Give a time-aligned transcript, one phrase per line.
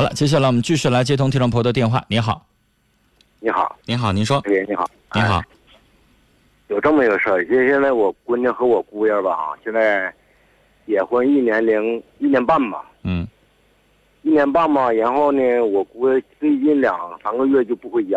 [0.00, 2.02] 好了，接下来我们继续来接通听众朋友的电话。
[2.08, 2.42] 你好，
[3.38, 5.36] 你好，你好，您说，喂，你好，你好。
[5.36, 5.44] 哎，
[6.68, 10.10] 有这么一个事儿，就现在我姑娘和我姑爷吧，现在
[10.86, 13.28] 结婚一年零一年半吧，嗯。
[14.22, 18.16] 一年半吧，然后呢，我姑爷最近两三个月就不回家，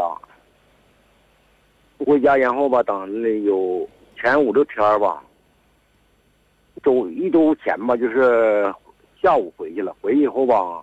[1.97, 5.21] 不回家，然后吧，等那有前五六天儿吧，
[6.81, 8.73] 周一周前吧，就是
[9.21, 10.81] 下午回去了，回去以后吧，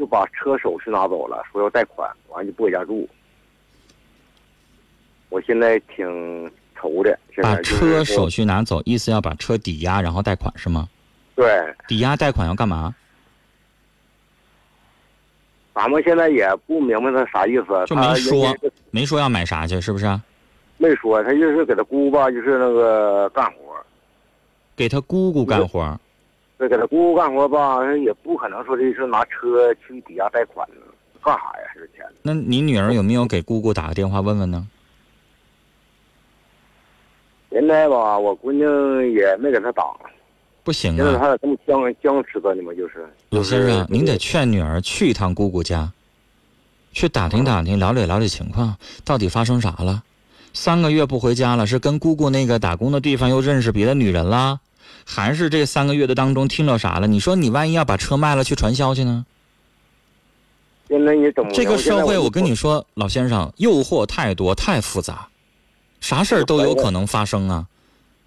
[0.00, 3.06] 就把车手续拿走了，说要贷款，完就不回家住。
[5.28, 10.88] 我现在挺愁的，现把车手续拿走，意思要把车抵押，然后贷款是吗？
[11.36, 11.46] 对，
[11.86, 12.94] 抵押贷款要干嘛？
[15.74, 18.56] 咱们现在也不明白他啥意思，就没说
[18.90, 20.24] 没说要买啥去，是不是啊？
[20.78, 23.76] 没说，他就是给他姑吧，就是那个干活，
[24.74, 26.00] 给他姑姑干活
[26.68, 30.66] 给他姑干活吧，也不可能说这是拿车去抵押贷款
[31.22, 31.66] 干啥呀？
[31.74, 34.66] 这钱那你女儿有没有给姑姑打个电话问问呢？
[37.50, 38.68] 现在吧，我姑娘
[39.08, 39.82] 也没给他打，
[40.62, 43.08] 不行啊现在啊，他这么僵僵持着呢嘛，就是。
[43.30, 45.90] 老先生，您得劝女儿去一趟姑姑家，
[46.92, 50.02] 去打听打听，了解了解情况，到底发生啥了？
[50.52, 54.60] 三个月不回家了，是跟姑姑那个打工的地方又认识别的女人啦，
[55.04, 57.06] 还是这三个月的当中听到啥了？
[57.06, 59.24] 你说你万一要把车卖了去传销去呢？
[60.88, 61.50] 现在你怎么？
[61.52, 65.28] 这个社会，我跟你说，老先生，诱惑太多，太复杂，
[66.00, 67.66] 啥事儿都有可能发生啊。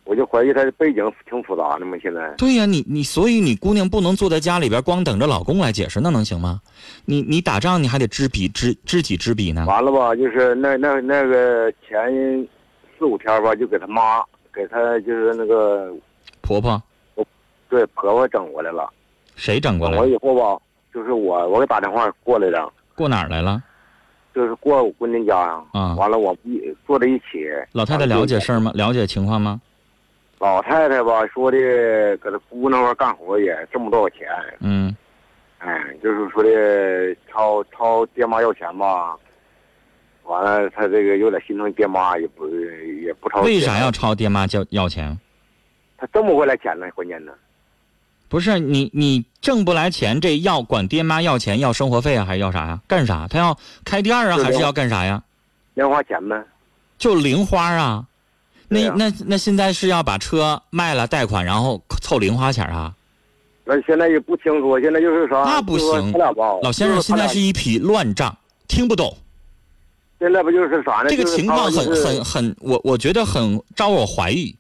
[0.06, 1.97] 我就怀疑他的背景挺复杂的嘛。
[2.02, 6.61] 现在对呀、你你所以你姑娘不能坐在家里边光等着老公来解释，那能行吗？
[7.06, 9.66] 你你打仗你还得知彼知知己知彼呢。
[9.66, 12.47] 完了吧，就是那那那个前
[13.00, 14.22] 四五天吧，就给他妈
[14.53, 15.94] 给他就是那个
[16.44, 16.80] 婆婆
[17.69, 18.88] 对婆婆整过来了。
[19.36, 20.11] 谁整过来整完？
[20.11, 20.61] 以后吧，
[20.94, 23.63] 就是我我给打电话过来的，过哪儿来了？
[24.35, 25.63] 就是过我闺女家呀。
[25.72, 27.50] 啊完了，我们一坐在一起。
[27.72, 28.72] 老太太了解事儿吗？
[28.75, 29.59] 了解情况吗？
[30.38, 34.28] 老太太吧说的，搁她姑那块儿干活也挣不多少钱，
[34.59, 34.95] 嗯，
[35.59, 39.18] 哎，就是说的朝朝爹妈要钱吧。
[40.25, 42.47] 完了，她这个有点心疼爹妈，也不
[43.01, 43.41] 也不朝。
[43.41, 43.89] 为啥要？
[43.89, 45.18] 朝爹妈要要钱？
[45.98, 47.31] 她挣不回来钱呢，关键呢。
[48.30, 52.80] 不是你你挣不来钱，这要管爹妈要钱要生活费啊，还是要啥呀？
[52.88, 53.28] 干啥？
[53.28, 55.24] 他要开店啊，还是要干啥呀？
[55.76, 56.44] 零花钱呗。
[56.98, 58.06] 就零花啊。
[58.70, 62.96] 那、那那现在是要把车卖了贷款，然后凑零花钱啊？
[63.66, 65.44] 那现在也不清楚，现在就是啥？
[65.44, 68.36] 那不行老先生，现在是一一匹乱账，
[68.68, 69.16] 听不懂。
[70.20, 71.10] 现在不就是啥呢？
[71.10, 74.56] 这个情况很很很，我我觉得很招我怀疑。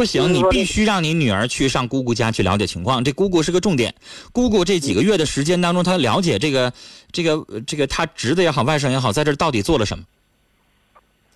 [0.00, 3.04] 不行，你必须让你女儿去上姑姑家去了解情况。
[3.04, 3.94] 这姑姑是个重点，
[4.32, 6.72] 姑姑这几个月的时间当中，她了解这个
[7.12, 10.02] 这个这个她侄子也好，外甥也好，在这到底做了什么，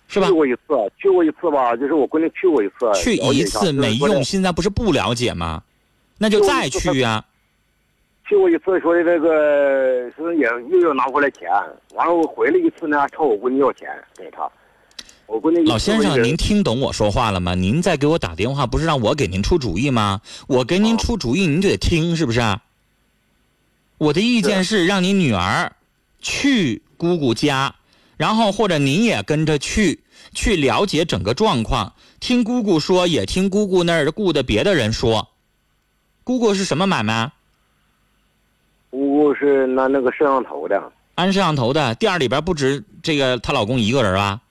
[0.07, 0.33] 是吧去？
[0.33, 0.61] 过一次，
[0.97, 3.93] 去过一次吧，就是我闺女去过一次，去一次没。
[3.97, 5.61] 用，现在不是不了解吗？
[6.17, 7.23] 那就再去呀、
[8.27, 11.47] 去过一次，说的这个说也又要拿回来钱，
[11.93, 13.87] 完了我回来一次呢，朝我闺女要钱
[14.17, 14.49] 给她。
[15.65, 17.55] 老先生，您听懂我说话了吗？
[17.55, 20.21] 您在给我打电话，不是让我给您出主意吗？
[20.47, 22.41] 我给您哦出主意，您就得听，是不是？
[23.97, 25.75] 我的意见是让你女儿
[26.21, 27.75] 去姑姑家，
[28.17, 30.03] 然后或者您也跟着去，
[30.33, 35.29] 去了解整个状况，听姑姑说，也听姑姑那儿雇的别的人说。
[36.23, 37.31] 姑姑是什么买卖？
[38.89, 44.41] 姑姑是那那个摄像头的，安摄像头的，店儿里边不止这个她老公一个人吧？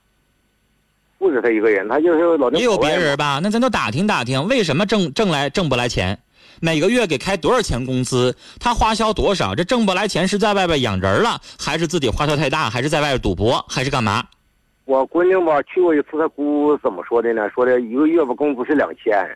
[1.25, 3.39] 不止他一个人，他就是老也有别人吧？
[3.41, 6.19] 那咱就打听打听，为什么挣挣来挣不来钱？
[6.61, 8.35] 每个月给开多少钱工资？
[8.59, 9.55] 他花销多少？
[9.55, 14.23] 这挣不来钱是在外边养人了，还是自己花销太大，还是在外边赌博，还是干嘛？
[14.85, 17.49] 我闺女吧去过一次，她姑怎么说的呢？
[17.49, 19.27] 说的一个月吧工资是两千，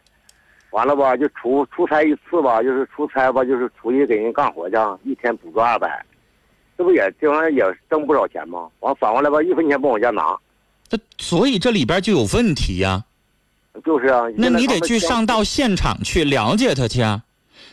[0.69, 6.05] 完了吧就出出差一次吧，就是出差吧，就是出去给人干活去，一天补助二百，
[6.77, 8.69] 这不也这玩意儿也挣不少钱吗？
[8.81, 10.37] 完反过来吧，一分钱不往家拿，
[10.89, 13.03] 这所以这里边就有问题呀、
[13.85, 14.23] 就是啊。
[14.35, 17.21] 那你得去上到现场去了解他去啊。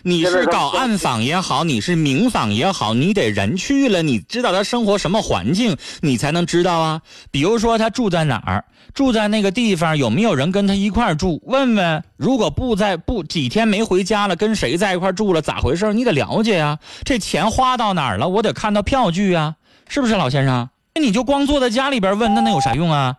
[0.03, 7.03] 你是搞暗访也好，你是明访也好，你得人去了，你知道他生活什么环境，你才能知道啊。
[7.33, 8.65] 比如说他住在哪儿，
[8.95, 11.43] 住在那个地方有没有人跟他一块儿住？
[11.45, 15.93] 问问，如果不在不几天没回家了，跟谁在一块儿住了，咋回事？
[15.93, 18.29] 你得了解呀、这钱花到哪儿了？
[18.29, 19.57] 我得看到票据啊，
[19.89, 20.69] 是不是老先生？
[20.97, 23.15] 那你就光坐在家里边问，那能有啥用啊？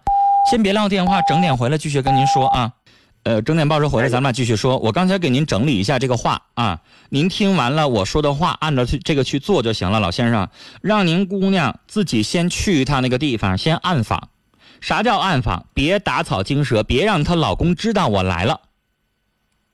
[0.50, 2.74] 先别撂电话，整点回来继续跟您说啊。
[3.21, 4.79] 呃，整点报时回来，咱们俩继续说。
[4.79, 10.00] 我刚才给您整理一下这个话啊，您听完了我说的话，按照去这个去做就行了。
[10.00, 10.50] 老先生，
[10.81, 14.30] 让您姑娘自己先去一趟那个地方，先暗访。
[14.81, 15.68] 啥叫暗访？
[15.75, 18.62] 别打草惊蛇，别让她老公知道我来了，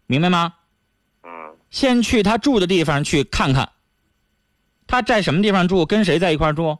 [0.07, 0.56] 明白吗？
[1.23, 1.29] 嗯，
[1.69, 3.69] 先去她住的地方去看看，
[4.88, 6.79] 她在什么地方住，跟谁在一块住？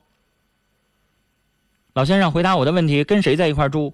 [1.94, 3.94] 老先生，回答我的问题，跟谁在一块住？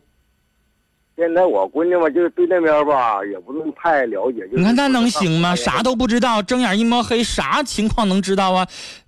[1.17, 4.47] 现在我闺女吧，就是对那边吧，也不能太了解。
[4.53, 5.53] 你看那能行吗？
[5.53, 8.65] 啥都不知道，睁眼一摸黑，啥情况能知道啊？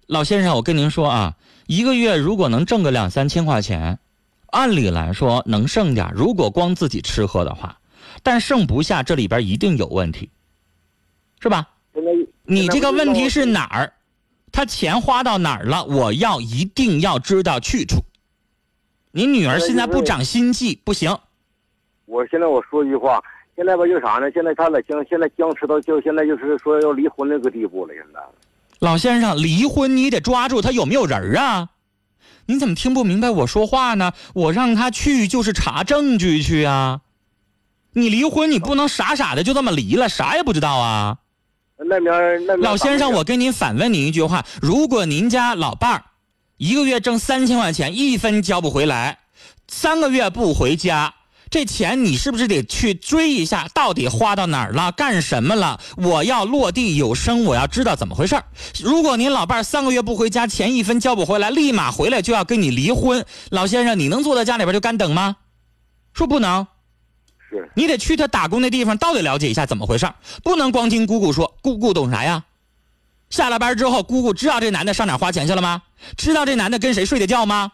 [0.07, 1.35] 老先生，我跟您说啊，
[1.67, 3.97] 一个月如果能挣个两三千块钱，
[4.47, 6.11] 按理来说能剩点。
[6.13, 7.77] 如果光自己吃喝的话，
[8.23, 10.29] 但剩不下，这里边一定有问题，
[11.39, 11.65] 是吧？
[12.43, 13.93] 你这个问题是哪儿？
[14.51, 15.85] 他钱花到哪儿了？
[15.85, 18.03] 我要一定要知道去处。
[19.13, 21.17] 你女儿现在不长心计，不行。
[22.05, 23.21] 我现在我说一句话，
[23.55, 24.31] 现在吧就啥呢？
[24.31, 27.93] 现在他俩僵，现在僵持到就现在就是说要离婚那个地步了。
[27.93, 28.19] 现在，
[28.79, 31.69] 老先生，离婚你得抓住他有没有人啊？
[32.45, 34.13] 你怎么听不明白我说话呢？
[34.33, 37.01] 我让他去就是查证据去啊。
[37.93, 41.17] 你离婚你不能傻傻的就这么离了，啥也不知道啊。
[41.77, 46.03] 那边那老先生，我跟您反问您一句话：如果您家老伴儿
[46.61, 49.17] 一个月挣三千块钱，一分交不回来，
[49.67, 51.11] 三个月不回家。
[51.49, 55.79] 这钱你是不是得去追一下，到底花到哪儿了，干什么了？
[55.97, 58.39] 我要落地有声，我要知道怎么回事
[58.79, 65.37] 如果您老伴儿三个月不回家，钱一分交不回来，立马回来就要跟你离婚，老先生，你能坐在家里边就干等吗？
[66.13, 66.67] 说不能，
[67.49, 70.07] 是你得去他打工那地方，到底了解一下怎么回事
[70.43, 72.43] 不能光听姑姑说，姑姑懂啥呀？
[73.31, 75.81] 下了班之后，姑姑知道这男的上哪花钱去了吗？
[76.15, 77.71] 知道这男的跟谁睡的觉吗？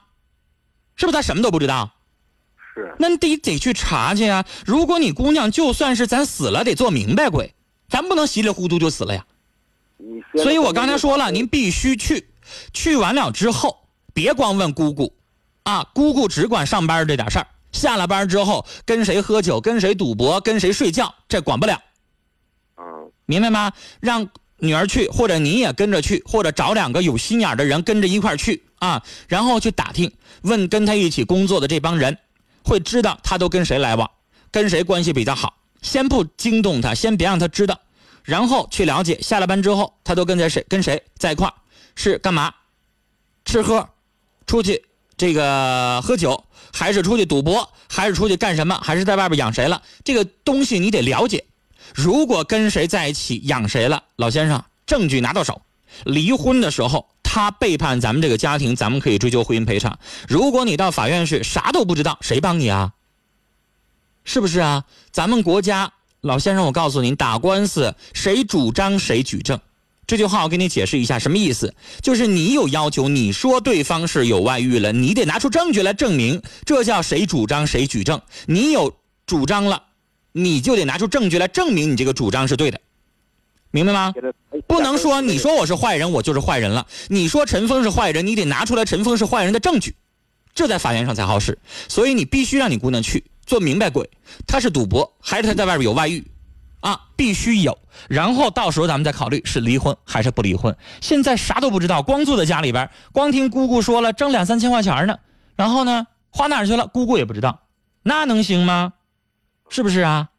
[0.95, 1.91] 是不是他什么都不知道？
[2.73, 4.45] 是那你得得去查去啊！
[4.65, 7.53] 如果你姑娘就算是咱死了，得做明白鬼，
[7.89, 9.25] 咱不能稀里糊涂就死了呀。
[10.35, 12.29] 所以我刚才说了，您必须去，
[12.71, 15.11] 去完了之后，别光问姑姑，
[15.63, 21.81] 啊，姑姑只管上班这点事儿，下了班之后跟谁喝酒、跟谁赌博、跟谁睡觉，这管不了。
[23.25, 23.71] 明白吗？
[23.99, 30.11] 让女儿去，或者你也跟着去，或者找两个有心眼的人跟着一块去啊，然后去打听，
[30.41, 32.17] 问跟他一起工作的这帮人。
[32.63, 34.11] 会知道他都跟谁来往，
[34.51, 35.55] 跟谁关系比较好。
[35.81, 37.79] 先不惊动他，先别让他知道，
[38.23, 39.21] 然后去了解。
[39.21, 41.49] 下了班之后，他都跟在谁跟谁在一块
[41.95, 42.53] 是干嘛？
[43.45, 43.87] 吃喝，
[44.47, 44.83] 出去
[45.15, 46.43] 这个喝酒，
[46.73, 48.77] 还是出去赌博，还是出去干什么？
[48.83, 49.81] 还是在外边养谁了？
[50.03, 51.45] 这个东西你得了解。
[51.93, 55.61] 如果跟谁在一起养谁了，老先生，证据拿到手，
[56.05, 57.07] 离婚的时候。
[57.29, 59.99] 他背叛咱们这个家庭，咱们可以追究婚姻赔偿。
[60.27, 62.93] 如果你到法院去啥都不知道，谁帮你啊？
[64.23, 64.85] 是不是啊？
[65.11, 65.91] 咱们国家
[66.21, 69.59] 老先生，我告诉您，打官司谁主张谁举证。
[70.07, 71.75] 这句话我给你解释一下，什么意思？
[72.01, 78.19] 就是你有要求，你说对方是有外遇了，你得拿出证据来证明，这叫谁主张谁举证。
[78.47, 78.95] 你有
[79.27, 79.83] 主张了，
[80.37, 82.79] 你就得拿出证据来证明你这个主张是对的。
[83.71, 84.13] 明白吗？
[84.65, 86.87] 不能说你说我是坏人，我就是坏人了。
[87.09, 89.93] 你说陈峰是坏人，你得拿出来陈峰是坏人的证据，
[90.55, 91.59] 这在法院上才好使。
[91.89, 94.09] 所以你必须让你姑娘去做明白鬼，
[94.47, 96.25] 他是赌博还是他在外边有外遇，
[96.79, 97.77] 啊，必须有。
[98.07, 100.75] 然后到时候咱们再考虑是离婚还是不离婚。
[101.01, 105.19] 现在啥都不知道，光坐在家里边，光听姑姑说了挣两三千块钱呢，
[105.55, 107.59] 然后呢花哪去了，姑姑也不知道，
[108.01, 108.93] 那能行吗？
[109.69, 110.29] 是不是啊？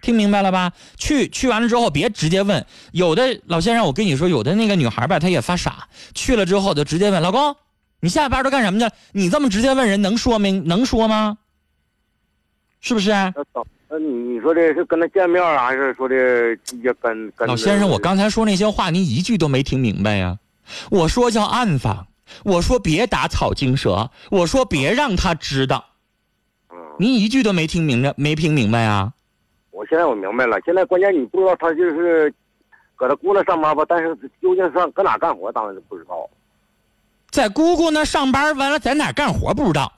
[0.00, 0.72] 听明白了吧？
[0.96, 2.66] 去去完了之后，别直接问。
[2.90, 5.86] 有的老先生，我跟你说，有的那个女孩吧，她也发傻。
[6.12, 7.54] 去了之后就直接问老公
[8.00, 11.38] ：“你下班都干什么去了？”你这么直接问人，能说明能说吗？
[12.80, 13.10] 是不是？
[13.10, 16.16] 那你你说这是跟他见面啊，还是说的
[16.82, 17.46] 也跟跟？
[17.46, 20.38] 老先生，我刚才说那些话，您一句都没听明白呀。
[20.90, 22.08] 我说叫暗访，
[22.42, 25.84] 我说别打草惊蛇，我说别让他知道。
[26.98, 29.12] 您一句都没听明白，没听明白啊？
[29.70, 32.32] 我现在我明白了，现在关键你不知道他就是
[32.94, 36.28] 搁他姑那上班吧，但是究竟上搁哪干活，当然不知道。
[37.30, 39.92] 在姑姑那上班，完了在哪干活不知道。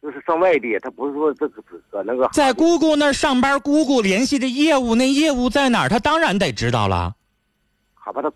[0.00, 2.28] 就是上外地，他不是说这个搁那个。
[2.28, 5.88] 在姑姑那上班，姑姑联系的业务，那业务在哪儿？
[5.88, 7.14] 他当然得知道了。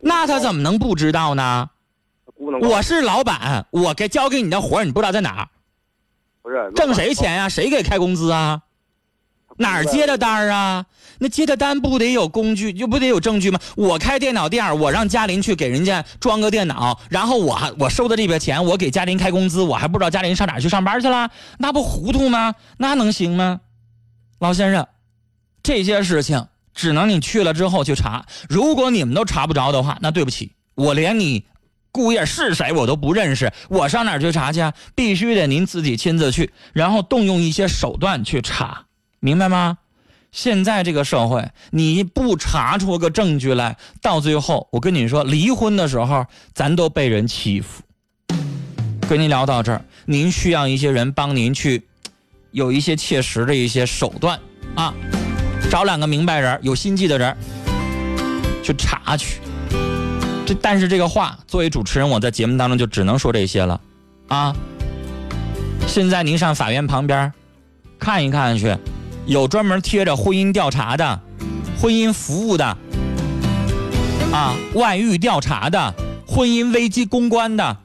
[0.01, 1.69] 那他怎么能不知道呢？
[2.63, 5.49] 我是老板，我该交给你的活你不知道在哪儿？
[6.49, 7.49] 不是挣谁钱呀？
[7.49, 8.63] 谁给开工资啊？
[9.59, 10.87] 哪儿接的单啊？
[11.19, 13.59] 那接的单不得有工具，就不得有证据吗？
[13.77, 21.29] 我开电脑店，我让嘉林去给人家装个电脑，然后我还我收的这笔钱，我给嘉林开工资，我还不知道嘉林上哪儿去上班去了，
[21.59, 22.55] 那不糊涂吗？
[22.79, 23.61] 那能行吗？
[24.39, 24.87] 老先生，
[25.63, 28.25] 这些事情只能你去了之后去查。
[28.49, 31.45] 如果你们都查不着的话，那对不起，我连你
[31.99, 34.61] 姑爷是谁我都不认识，我上哪儿去查去？
[34.95, 38.85] 必须得您自己亲自去，然后动用一些手段去查，
[39.19, 39.79] 明白吗？
[40.31, 46.25] 现在这个社会，你不查出个证据来，到最后，我跟你说，离婚的时候，
[46.55, 47.83] 咱都被人欺负。
[49.09, 51.83] 跟您聊到这儿，您需要一些人帮您去，
[52.53, 54.39] 有一些切实的一些手段
[54.77, 54.95] 啊，
[55.69, 57.37] 找两个明白人、有心计的人
[58.63, 59.41] 去查去。
[60.49, 63.79] 这但是这个话，作为主持人，我在节目当中就只能说这些了
[64.29, 64.57] 啊。
[65.87, 67.31] 现在您上法院旁边
[67.99, 68.75] 看一看去。
[69.27, 71.21] 有专门贴着婚姻调查的、
[71.79, 72.65] 婚姻服务的、
[74.33, 75.93] 啊外遇调查的、
[76.27, 77.77] 婚姻危机公关的，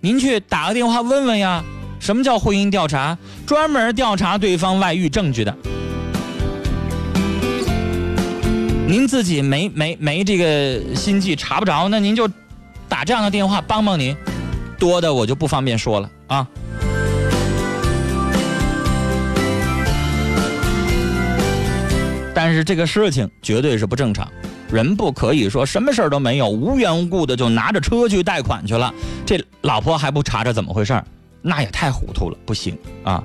[0.00, 1.62] 您去打个电话问问呀。
[1.98, 3.18] 什么叫婚姻调查？
[3.46, 5.54] 专门调查对方外遇证据的。
[8.90, 12.28] 您自己没没没这个心计查不着，那您就
[12.88, 14.16] 打这样的电话帮帮您。
[14.80, 16.48] 多的我就不方便说了啊。
[22.34, 24.28] 但是这个事情绝对是不正常，
[24.72, 28.92] 人不可以说什么事儿都没有，无缘无故的就拿着车去贷款去了，
[29.24, 31.06] 这老婆还不查查怎么回事儿，
[31.42, 33.22] 那也太糊涂了，不行啊。